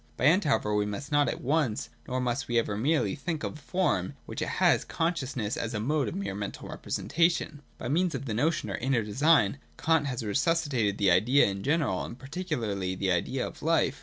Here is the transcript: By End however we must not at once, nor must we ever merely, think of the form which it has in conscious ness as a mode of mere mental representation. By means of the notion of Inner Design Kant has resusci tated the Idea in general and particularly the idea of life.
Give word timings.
By 0.17 0.25
End 0.25 0.45
however 0.45 0.73
we 0.73 0.87
must 0.87 1.11
not 1.11 1.29
at 1.29 1.41
once, 1.41 1.89
nor 2.07 2.19
must 2.19 2.47
we 2.47 2.57
ever 2.57 2.75
merely, 2.75 3.13
think 3.13 3.43
of 3.43 3.53
the 3.53 3.61
form 3.61 4.15
which 4.25 4.41
it 4.41 4.47
has 4.57 4.81
in 4.81 4.87
conscious 4.87 5.35
ness 5.35 5.55
as 5.55 5.75
a 5.75 5.79
mode 5.79 6.07
of 6.07 6.15
mere 6.15 6.33
mental 6.33 6.69
representation. 6.69 7.61
By 7.77 7.87
means 7.87 8.15
of 8.15 8.25
the 8.25 8.33
notion 8.33 8.71
of 8.71 8.77
Inner 8.77 9.03
Design 9.03 9.59
Kant 9.77 10.07
has 10.07 10.23
resusci 10.23 10.69
tated 10.69 10.97
the 10.97 11.11
Idea 11.11 11.45
in 11.45 11.61
general 11.61 12.03
and 12.03 12.17
particularly 12.17 12.95
the 12.95 13.11
idea 13.11 13.45
of 13.45 13.61
life. 13.61 13.99